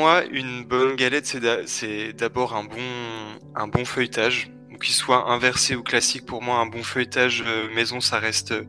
[0.00, 1.26] moi, une bonne galette,
[1.66, 2.88] c'est d'abord un bon,
[3.54, 4.50] un bon feuilletage.
[4.82, 8.64] Qu'il soit inversé ou classique, pour moi, un bon feuilletage euh, maison, ça reste euh,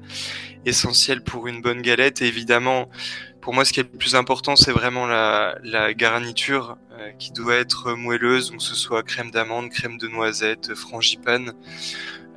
[0.65, 2.21] essentiel pour une bonne galette.
[2.21, 2.89] Et évidemment,
[3.39, 7.55] pour moi, ce qui est le plus important, c'est vraiment la, garniture euh, qui doit
[7.55, 11.53] être moelleuse, donc que ce soit crème d'amande, crème de noisette, frangipane.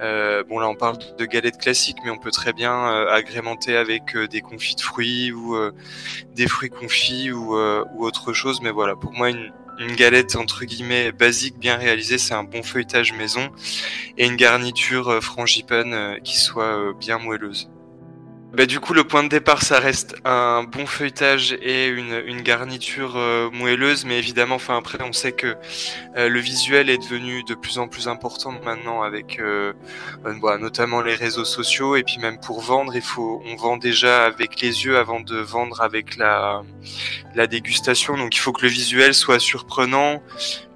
[0.00, 3.76] Euh, bon là on parle de galettes classiques, mais on peut très bien euh, agrémenter
[3.76, 5.56] avec euh, des confits de fruits ou
[6.34, 8.60] des fruits confits ou, ou, autre chose.
[8.62, 12.62] Mais voilà, pour moi une, une galette entre guillemets basique, bien réalisée, c'est un bon
[12.62, 13.50] feuilletage maison
[14.18, 17.70] et une garniture frangipane qui soit bien moelleuse.
[18.54, 23.16] Bah, du coup, le point de départ, ça reste un bon feuilletage et une, garniture
[23.16, 25.56] euh, moelleuse, mais évidemment, enfin après, on sait que
[26.16, 29.72] euh, le visuel est devenu de plus en plus important maintenant avec euh,
[30.40, 34.24] bah, notamment les réseaux sociaux et puis même pour vendre, il faut, on vend déjà
[34.24, 36.62] avec les yeux avant de vendre avec la
[37.48, 40.22] dégustation, donc il faut que le visuel soit surprenant,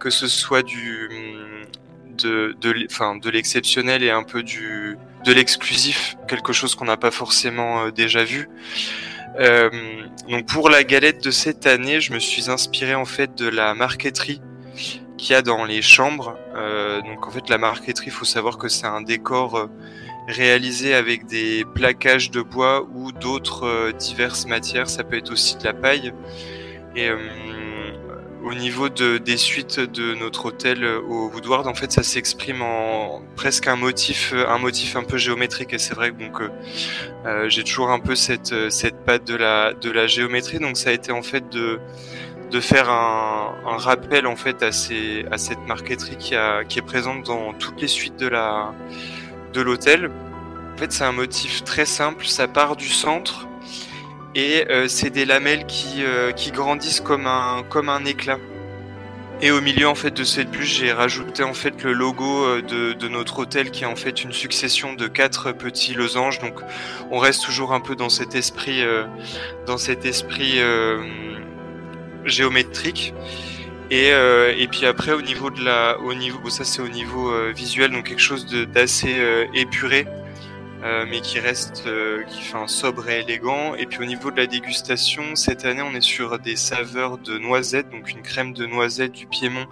[0.01, 1.09] que ce soit du
[2.25, 7.91] de l'exceptionnel et un peu du de l'exclusif, quelque chose qu'on n'a pas forcément euh,
[7.91, 8.49] déjà vu.
[9.39, 9.71] Euh,
[10.29, 13.75] donc pour la galette de cette année, je me suis inspiré en fait de la
[13.75, 14.41] marqueterie
[15.17, 16.37] qu'il y a dans les chambres.
[16.57, 19.69] Euh, donc en fait la marqueterie, il faut savoir que c'est un décor
[20.29, 24.89] réalisé avec des plaquages de bois ou d'autres diverses matières.
[24.89, 26.13] Ça peut être aussi de la paille.
[26.97, 27.09] Et
[28.45, 32.63] au niveau de, des suites de notre hôtel euh, au Woodward, en fait, ça s'exprime
[32.63, 35.73] en presque un motif, euh, un motif un peu géométrique.
[35.73, 36.51] Et c'est vrai que
[37.27, 40.59] euh, j'ai toujours un peu cette cette patte de la de la géométrie.
[40.59, 41.81] Donc ça a été en fait de
[42.51, 46.79] de faire un, un rappel en fait à ces à cette marqueterie qui a qui
[46.79, 48.31] est présente dans toutes les suites de
[49.53, 50.11] de l'hôtel.
[50.75, 52.25] En fait, c'est un motif très simple.
[52.27, 53.48] Ça part du centre
[54.39, 58.39] et euh, c'est des lamelles qui, euh, qui grandissent comme un, comme un éclat.
[59.43, 62.63] Et au milieu en fait de cette bûche, j'ai rajouté en fait le logo euh,
[62.63, 66.39] de, de, notre hôtel qui est en fait une succession de quatre petits losanges.
[66.39, 66.55] Donc
[67.11, 68.85] on reste toujours un peu dans cet esprit,
[69.67, 70.61] dans cet esprit
[72.25, 73.15] géométrique.
[73.91, 77.33] Et, et puis après au niveau de la, au niveau, bon, ça c'est au niveau
[77.53, 79.17] visuel, donc quelque chose d'assez
[79.55, 80.07] épuré.
[80.85, 83.75] Euh, mais qui reste euh, qui fait un sobre et élégant.
[83.75, 87.37] Et puis au niveau de la dégustation, cette année on est sur des saveurs de
[87.37, 89.67] noisettes, donc une crème de noisettes du Piémont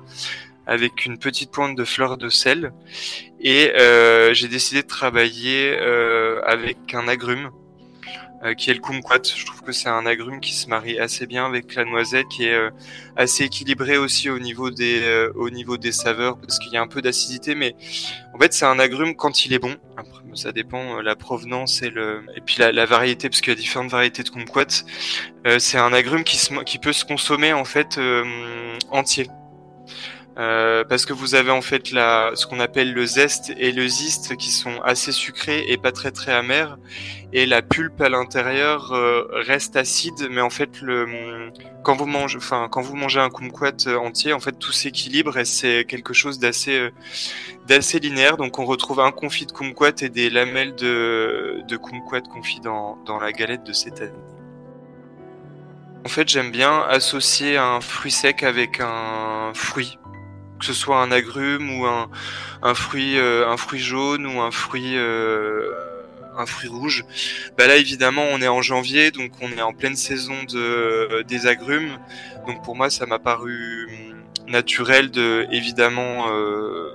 [0.67, 2.73] avec une petite pointe de fleur de sel.
[3.39, 5.79] Et euh, j'ai décidé de travailler
[6.45, 7.51] avec un agrume
[8.45, 9.23] euh, qui est le kumquat.
[9.25, 12.45] Je trouve que c'est un agrume qui se marie assez bien avec la noisette, qui
[12.45, 12.71] est euh,
[13.17, 16.83] assez équilibré aussi au niveau des euh, au niveau des saveurs parce qu'il y a
[16.83, 17.75] un peu d'acidité, mais
[18.35, 19.75] en fait c'est un agrume quand il est bon.
[19.97, 23.57] Après, ça dépend la provenance et le et puis la, la variété parce qu'il y
[23.57, 24.85] a différentes variétés de kumquat.
[25.59, 27.99] c'est un agrume qui se qui peut se consommer en fait
[28.91, 29.29] entier.
[30.39, 33.89] Euh, parce que vous avez en fait la, ce qu'on appelle le zeste et le
[33.89, 36.77] ziste qui sont assez sucrés et pas très très amers.
[37.33, 41.51] Et la pulpe à l'intérieur euh, reste acide mais en fait le
[41.83, 45.39] quand vous mangez enfin quand vous mangez un kumquat euh, entier en fait tout s'équilibre
[45.39, 46.91] et c'est quelque chose d'assez
[47.67, 48.37] d'assez linéaire.
[48.37, 52.99] Donc on retrouve un confit de kumquat et des lamelles de de kumquat confit dans
[53.07, 54.13] dans la galette de cette année.
[56.05, 59.99] En fait, j'aime bien associer un fruit sec avec un fruit
[60.59, 62.09] que ce soit un agrume ou un,
[62.63, 65.71] un fruit euh, un fruit jaune ou un fruit euh,
[66.37, 67.05] un fruit rouge.
[67.57, 71.47] Bah là évidemment on est en janvier donc on est en pleine saison de des
[71.47, 71.99] agrumes.
[72.47, 76.91] Donc pour moi ça m'a paru hum, naturel de évidemment euh,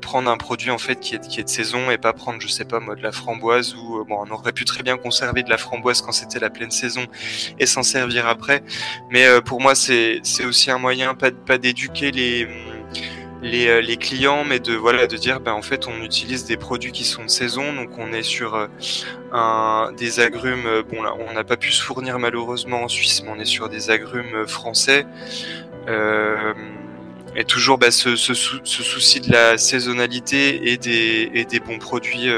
[0.00, 2.46] prendre un produit en fait qui est, qui est de saison et pas prendre, je
[2.46, 5.50] sais pas moi, de la framboise ou bon, on aurait pu très bien conserver de
[5.50, 7.06] la framboise quand c'était la pleine saison
[7.58, 8.62] et s'en servir après.
[9.10, 12.46] Mais pour moi, c'est c'est aussi un moyen pas pas d'éduquer les
[13.42, 16.56] les, euh, les, clients, mais de voilà de dire ben en fait on utilise des
[16.56, 20.66] produits qui sont de saison, donc on est sur euh, des agrumes.
[20.66, 23.44] Euh, bon là on n'a pas pu se fournir malheureusement en Suisse, mais on est
[23.44, 25.06] sur des agrumes français.
[27.38, 32.28] Et toujours ben, ce, souci de la saisonnalité et des, bons produits.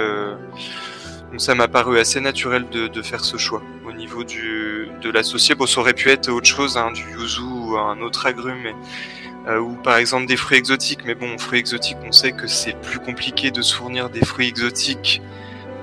[1.31, 5.11] Donc ça m'a paru assez naturel de, de, faire ce choix au niveau du, de
[5.11, 5.55] l'associé.
[5.55, 8.75] Bon, ça aurait pu être autre chose, hein, du yuzu ou un autre agrume, mais
[9.49, 11.01] euh, ou par exemple des fruits exotiques.
[11.05, 14.49] Mais bon, fruits exotiques, on sait que c'est plus compliqué de se fournir des fruits
[14.49, 15.23] exotiques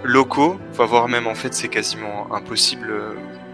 [0.03, 2.93] locaux, enfin, voire même en fait c'est quasiment impossible.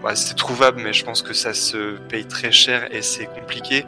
[0.02, 3.86] Bah, c'est trouvable, mais je pense que ça se paye très cher et c'est compliqué.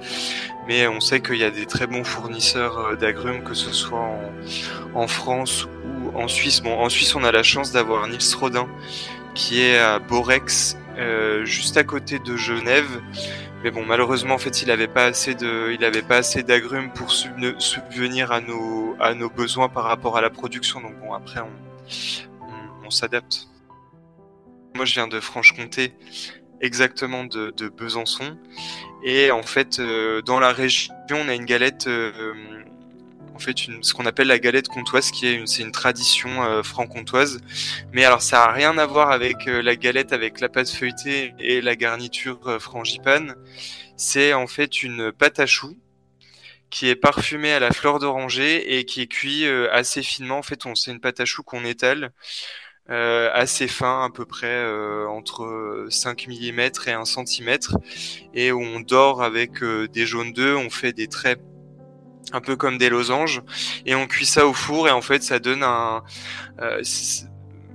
[0.68, 4.08] Mais on sait qu'il y a des très bons fournisseurs euh, d'agrumes, que ce soit
[4.94, 6.60] en, France ou en Suisse.
[6.60, 8.68] Bon, en Suisse, on a la chance d'avoir Nils Rodin,
[9.34, 13.02] qui est à Borex, euh, juste à côté de Genève.
[13.64, 16.92] Mais bon, malheureusement, en fait, il n'avait pas assez de, il avait pas assez d'agrumes
[16.92, 20.82] pour subvenir à nos, à nos besoins par rapport à la production.
[20.82, 21.40] Donc bon, après,
[22.84, 23.48] on, s'adapte.
[24.76, 25.94] Moi, je viens de Franche-Comté,
[26.60, 28.36] exactement de, de, Besançon.
[29.02, 32.12] Et en fait, euh, dans la région, on a une galette, euh,
[33.34, 36.44] en fait, une, ce qu'on appelle la galette comtoise, qui est une, c'est une tradition
[36.44, 37.40] euh, franc-comtoise.
[37.92, 41.34] Mais alors, ça a rien à voir avec euh, la galette, avec la pâte feuilletée
[41.38, 43.34] et la garniture euh, frangipane.
[43.96, 45.76] C'est en fait une pâte à choux
[46.70, 50.38] qui est parfumée à la fleur d'oranger et qui est cuit euh, assez finement.
[50.38, 52.12] En fait, on, c'est une pâte à choux qu'on étale.
[52.90, 57.56] Euh, assez fin, à peu près euh, entre 5 mm et 1 cm,
[58.34, 61.40] et on dort avec euh, des jaunes d'œufs, on fait des traits
[62.32, 63.42] un peu comme des losanges,
[63.86, 66.02] et on cuit ça au four, et en fait ça donne un
[66.60, 66.82] euh,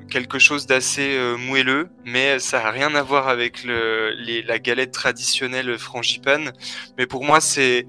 [0.10, 4.60] quelque chose d'assez euh, moelleux, mais ça a rien à voir avec le, les, la
[4.60, 6.52] galette traditionnelle frangipane.
[6.98, 7.88] Mais pour moi, c'est,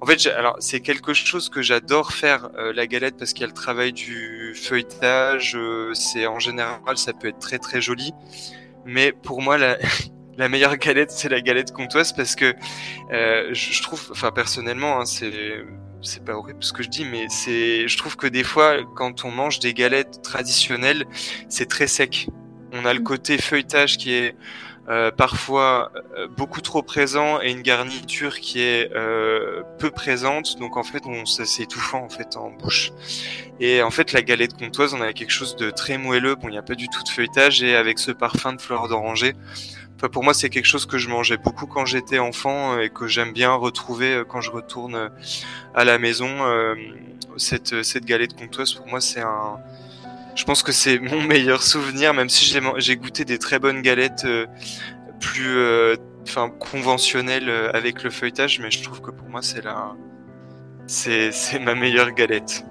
[0.00, 3.44] en fait, alors c'est quelque chose que j'adore faire euh, la galette parce qu'il y
[3.44, 5.56] a le travail du feuilletage.
[5.56, 8.12] Euh, c'est en général, ça peut être très très joli.
[8.84, 9.78] Mais pour moi, la,
[10.36, 12.54] la meilleure galette, c'est la galette comtoise parce que
[13.10, 15.64] je, je, trouve, enfin personnellement, hein, c'est
[16.02, 19.24] c'est pas horrible ce que je dis, mais c'est, je trouve que des fois, quand
[19.24, 21.06] on mange des galettes traditionnelles,
[21.48, 22.28] c'est très sec.
[22.72, 24.34] On a le côté feuilletage qui est
[24.88, 30.58] euh, parfois euh, beaucoup trop présent et une garniture qui est euh, peu présente.
[30.58, 32.90] Donc en fait, on, c'est étouffant en fait en bouche.
[33.60, 36.34] Et en fait, la galette comtoise, on a quelque chose de très moelleux.
[36.34, 38.88] Bon, il n'y a pas du tout de feuilletage et avec ce parfum de fleurs
[38.88, 39.34] d'oranger
[40.08, 43.06] pour moi, c'est quelque chose que je mangeais beaucoup quand j'étais enfant euh, et que
[43.06, 45.08] j'aime bien retrouver euh, quand je retourne euh,
[45.74, 46.28] à la maison.
[47.36, 49.58] Cette, galette comtoise, pour moi, c'est un.
[50.34, 54.26] Je pense que c'est mon meilleur souvenir, même si j'ai goûté des très bonnes galettes
[55.20, 55.56] plus,
[56.24, 59.94] enfin, conventionnelles avec le feuilletage, mais je trouve que pour moi, c'est la,
[60.86, 62.64] c'est ma meilleure galette.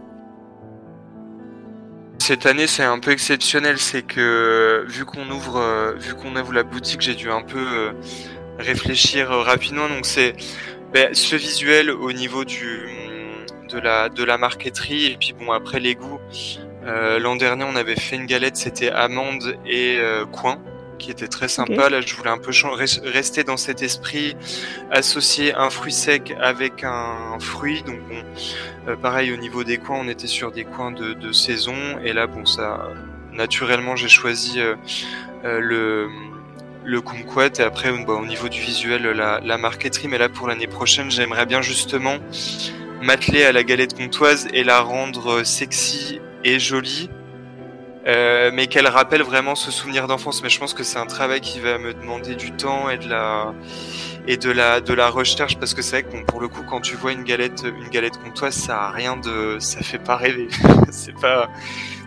[2.22, 6.54] Cette année, c'est un peu exceptionnel, c'est que vu qu'on ouvre, euh, vu qu'on ouvre
[6.54, 7.94] la boutique, j'ai dû un peu euh,
[8.60, 9.90] réfléchir euh, rapidement.
[9.90, 10.36] Donc c'est
[10.94, 12.88] ben, ce visuel au niveau du
[13.70, 16.20] de la de la marqueterie et puis bon après les goûts.
[16.86, 19.98] L'an dernier, on avait fait une galette, c'était amande et
[20.32, 20.60] coin
[21.02, 21.90] qui était très sympa.
[21.90, 22.52] Là, je voulais un peu
[23.04, 24.38] rester dans cet esprit,
[24.92, 27.84] associer un fruit sec avec un fruit.
[27.84, 28.24] Donc, bon,
[28.88, 31.76] euh, pareil au niveau des coins, on était sur des coins de, de saison.
[32.04, 32.90] Et là, bon, ça,
[33.34, 34.76] naturellement, j'ai choisi euh,
[35.44, 36.10] euh, le
[36.84, 40.48] le kumquat et après bon, au niveau du visuel la, la marqueterie mais là pour
[40.48, 42.16] l'année prochaine j'aimerais bien justement
[43.04, 47.12] m'atteler à la galette comtoise et la rendre sexy et jolie
[48.08, 50.42] euh, mais qu'elle rappelle vraiment ce souvenir d'enfance.
[50.42, 53.08] Mais je pense que c'est un travail qui va me demander du temps et de
[53.08, 53.54] la
[54.28, 55.58] et de la de la recherche.
[55.60, 58.18] Parce que c'est vrai que pour le coup quand tu vois une galette une galette
[58.18, 60.48] comme toi ça a rien de ça fait pas rêver.
[60.92, 61.50] C'est pas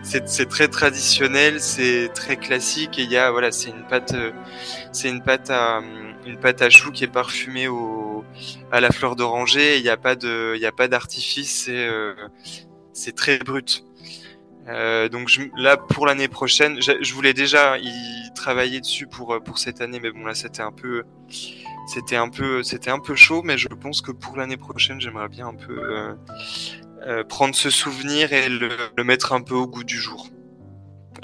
[0.03, 2.99] c'est c'est très traditionnel c'est très classique.
[2.99, 4.13] Et il y a voilà c'est une pâte
[4.91, 5.81] c'est une pâte à
[6.25, 8.23] une pâte à choux qui est parfumée au
[8.71, 9.77] à la fleur d'oranger.
[9.77, 11.63] Il n'y a pas de il y a pas d'artifice.
[11.65, 12.13] C'est euh,
[12.93, 13.83] c'est très brut
[14.67, 19.39] euh, donc je, là pour l'année prochaine, je, voulais déjà y travailler dessus pour euh,
[19.39, 21.03] pour cette année, mais bon là c'était un peu
[21.87, 25.29] c'était un peu c'était un peu chaud, mais je pense que pour l'année prochaine j'aimerais
[25.29, 26.15] bien un peu
[27.07, 30.27] euh, prendre ce souvenir et le, mettre un peu au goût du jour.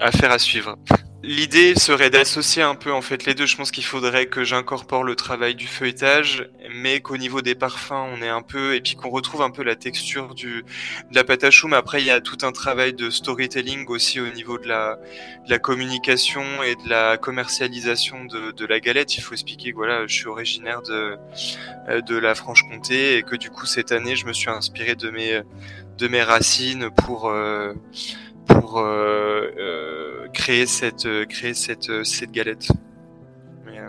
[0.01, 0.77] Affaire à suivre.
[1.24, 3.46] L'idée serait d'associer un peu en fait les deux.
[3.46, 7.91] Je pense qu'il faudrait que j'incorpore le travail du feuilletage, mais qu'au niveau des parfums,
[8.12, 10.63] on est un peu et puis qu'on retrouve un peu la texture du
[11.12, 11.67] de la pâte à choux.
[11.67, 14.98] Mais après, il y a tout un travail de storytelling aussi au niveau de la
[15.46, 19.15] de la communication et de la commercialisation de, de la galette.
[19.17, 21.17] Il faut expliquer que voilà, je suis originaire de
[22.01, 25.41] de la Franche-Comté et que du coup cette année, je me suis inspiré de mes
[26.00, 27.74] de mes racines pour euh,
[28.53, 32.67] pour euh, euh, créer cette euh, créer cette cette galette.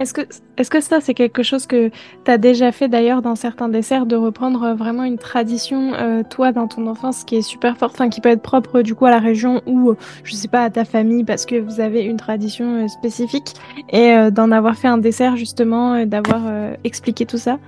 [0.01, 0.23] Est-ce que,
[0.57, 1.91] est-ce que ça, c'est quelque chose que
[2.25, 5.93] tu as déjà fait d'ailleurs dans certains desserts, de reprendre vraiment une tradition,
[6.31, 9.11] toi, dans ton enfance, qui est super forte, qui peut être propre du coup à
[9.11, 12.89] la région ou, je sais pas, à ta famille, parce que vous avez une tradition
[12.89, 13.53] spécifique,
[13.91, 16.41] et d'en avoir fait un dessert justement, d'avoir
[16.85, 17.59] expliqué tout ça?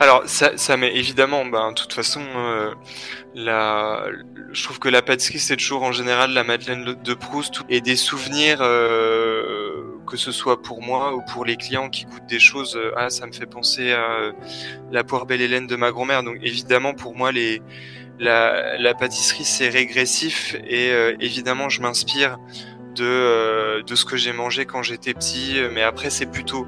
[0.00, 2.74] Alors ça, ça évidemment, ben, de toute façon, euh,
[4.52, 7.96] je trouve que la pâtisserie c'est toujours en général la Madeleine de Proust et des
[7.96, 12.76] souvenirs, euh, que ce soit pour moi ou pour les clients qui goûtent des choses.
[12.76, 14.32] Euh, ah, ça me fait penser à
[14.90, 16.22] la poire belle Hélène de ma grand-mère.
[16.22, 17.30] Donc évidemment pour moi
[18.18, 22.38] la pâtisserie c'est régressif et évidemment je m'inspire
[22.96, 25.56] de de ce que j'ai mangé quand j'étais petit.
[25.72, 26.66] Mais après c'est plutôt,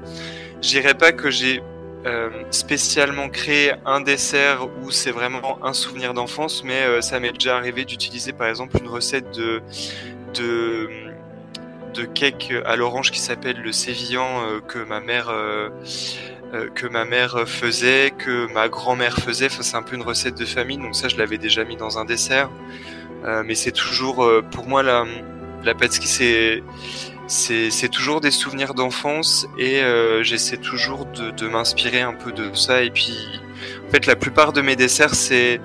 [0.61, 1.61] je dirais pas que j'ai
[2.07, 7.33] euh, spécialement créé un dessert où c'est vraiment un souvenir d'enfance, mais euh, ça m'est
[7.33, 9.61] déjà arrivé d'utiliser par exemple une recette de,
[10.33, 15.33] de, cake à l'orange qui s'appelle le sévillant euh, que ma mère
[16.75, 19.47] que ma mère faisait, que ma grand-mère faisait.
[19.47, 21.99] Enfin, c'est un peu une recette de famille, donc ça je l'avais déjà mis dans
[21.99, 22.49] un dessert.
[23.43, 25.03] mais c'est toujours pour moi la,
[25.65, 26.63] la pâtisserie c'est
[27.27, 32.53] c'est toujours des souvenirs d'enfance et euh, j'essaie toujours de, de m'inspirer un peu de
[32.53, 32.83] ça.
[32.83, 33.17] Et puis,
[33.87, 35.59] en fait, la plupart de mes desserts, c'est,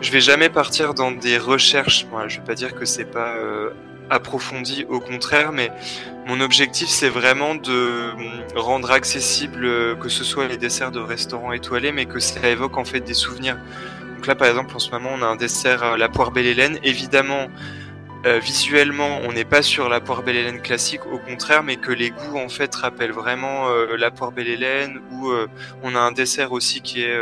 [0.00, 2.06] je vais jamais partir dans des recherches.
[2.10, 3.70] Voilà, je vais pas dire que c'est pas euh,
[4.10, 5.72] approfondi, au contraire, mais
[6.26, 8.12] mon objectif, c'est vraiment de
[8.54, 12.76] rendre accessible, euh, que ce soit les desserts de restaurants étoilés, mais que ça évoque
[12.76, 13.56] en fait des souvenirs.
[14.16, 16.78] Donc là, par exemple, en ce moment, on a un dessert, la poire belle Hélène.
[16.82, 17.46] Évidemment,
[18.26, 21.90] euh, visuellement, on n'est pas sur la poire belle Hélène classique, au contraire, mais que
[21.90, 24.50] les goûts en fait rappellent vraiment euh, la poire belle.
[25.12, 25.46] Ou euh,
[25.82, 27.18] on a un dessert aussi qui est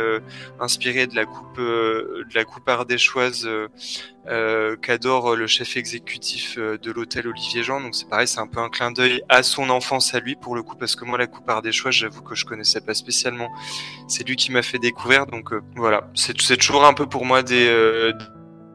[0.59, 3.47] inspiré de la coupe de la coupe ardéchoise
[4.81, 7.81] qu'adore le chef exécutif de l'hôtel Olivier Jean.
[7.81, 10.55] Donc c'est pareil, c'est un peu un clin d'œil à son enfance à lui pour
[10.55, 13.49] le coup, parce que moi la coupe ardéchoise, j'avoue que je connaissais pas spécialement.
[14.07, 17.69] C'est lui qui m'a fait découvrir, donc voilà, c'est toujours un peu pour moi des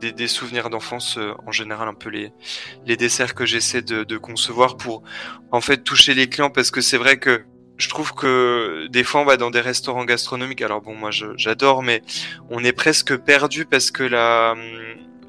[0.00, 4.76] des, souvenirs d'enfance euh, en général un peu les desserts que j'essaie de, de, concevoir
[4.76, 5.02] pour
[5.50, 6.50] en fait toucher les clients.
[6.50, 7.44] Parce que c'est vrai que
[7.76, 10.62] je trouve que des fois on va dans des restaurants gastronomiques.
[10.62, 12.02] Alors bon moi j'adore mais
[12.50, 14.54] on est presque perdu parce que la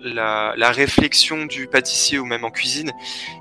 [0.05, 2.91] la, réflexion du pâtissier ou même en cuisine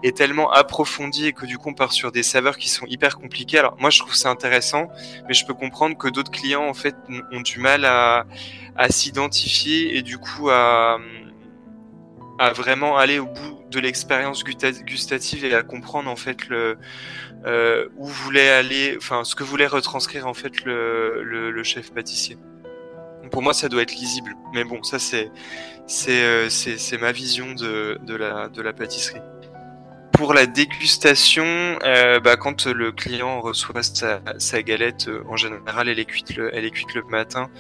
[0.03, 3.59] est tellement approfondie que du coup on part sur des saveurs qui sont hyper compliquées.
[3.59, 4.89] Alors moi je trouve ça intéressant,
[5.29, 6.95] mais je peux comprendre que d'autres clients en fait
[7.33, 8.25] ont du mal à,
[8.91, 10.99] s'identifier et du coup à,
[12.55, 16.79] vraiment aller au bout de l'expérience gustative et à comprendre en fait le
[17.47, 22.37] euh, où voulait aller, enfin ce que voulait retranscrire en fait le chef pâtissier.
[23.35, 24.99] Pour moi, ça doit être lisible, mais bon, ça
[26.09, 29.21] euh, c'est ma vision de, de la de la pâtisserie
[30.13, 31.45] pour la dégustation,
[31.83, 36.37] euh, bah, quand le client reçoit sa, sa galette, euh, en général, elle est cuite
[36.37, 37.51] le, elle est cuite le matin.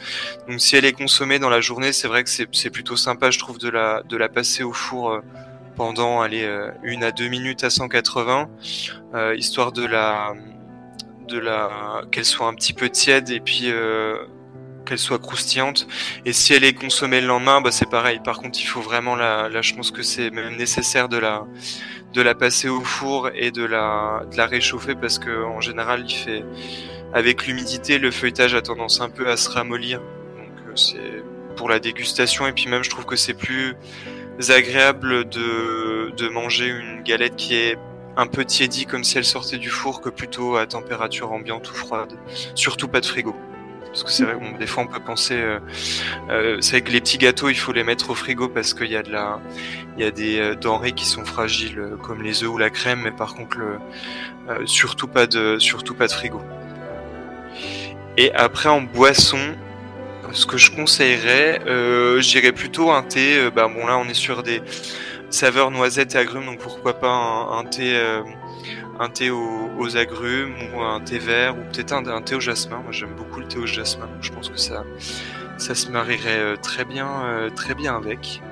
[0.48, 3.40] Donc, si elle est consommée dans la journée, c'est vrai que c'est plutôt sympa, je
[3.40, 5.20] trouve, de la, de la passer au four
[5.74, 6.24] pendant,
[6.84, 8.48] une à deux minutes à 180,
[9.34, 10.34] histoire de la,
[11.26, 13.72] de la, qu'elle soit un petit peu tiède et puis
[14.84, 15.86] qu'elle soit croustillante.
[16.24, 18.20] Et si elle est consommée le lendemain, bah c'est pareil.
[18.24, 21.46] Par contre, il faut vraiment la, la je pense que c'est même nécessaire de la,
[22.12, 26.04] de la passer au four et de la, de la réchauffer parce que en général,
[26.06, 26.44] il fait,
[27.12, 30.00] avec l'humidité, le feuilletage a tendance un peu à se ramollir.
[30.00, 31.24] Donc euh, c'est
[31.56, 33.76] pour la dégustation et puis même je trouve que c'est plus
[34.48, 37.76] agréable de, de manger une galette qui est
[38.16, 41.74] un peu tiédie comme si elle sortait du four que plutôt à température ambiante ou
[41.74, 42.12] froide.
[42.54, 43.34] Surtout pas de frigo.
[43.94, 45.60] Parce que c'est vrai, des fois on peut penser, euh,
[46.28, 48.96] euh, c'est que les petits gâteaux, il faut les mettre au frigo parce qu'il y
[48.96, 49.38] a de la,
[49.96, 53.02] il y a des euh, denrées qui sont fragiles comme les œufs ou la crème,
[53.04, 53.58] mais par contre,
[54.64, 56.42] surtout pas de, surtout pas de frigo.
[58.16, 59.38] Et après en boisson,
[60.32, 61.60] ce que je conseillerais,
[62.20, 63.48] j'irais plutôt un thé.
[63.54, 64.60] bah bon là, on est sur des
[65.30, 67.96] saveurs noisettes et agrumes, donc pourquoi pas un thé
[69.00, 72.78] un thé aux, agrumes ou un thé vert ou peut-être un, thé au jasmin.
[72.78, 74.84] Moi j'aime beaucoup le thé au jasmin, donc je pense que ça,
[75.58, 78.42] ça se marierait euh, très bien, euh, très bien avec.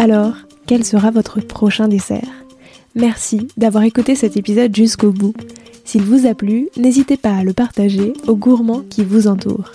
[0.00, 0.34] Alors,
[0.66, 2.22] quel sera votre prochain dessert?
[2.94, 5.34] Merci d'avoir écouté cet épisode jusqu'au bout.
[5.88, 9.72] S'il vous a plu, n'hésitez pas à le partager aux gourmands qui vous entourent.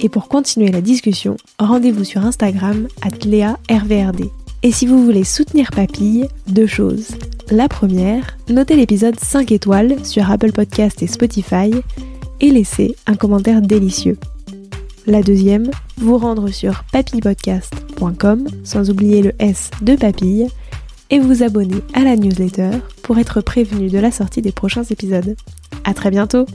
[0.00, 2.88] Et pour continuer la discussion, rendez-vous sur Instagram
[3.24, 4.24] @léa_rvrd.
[4.64, 7.10] Et si vous voulez soutenir Papille, deux choses.
[7.48, 11.70] La première, notez l'épisode 5 étoiles sur Apple Podcast et Spotify
[12.40, 14.18] et laissez un commentaire délicieux.
[15.06, 20.48] La deuxième, vous rendre sur papillepodcast.com sans oublier le S de papille
[21.12, 22.70] et vous abonner à la newsletter
[23.02, 25.36] pour être prévenu de la sortie des prochains épisodes.
[25.84, 26.46] À très bientôt!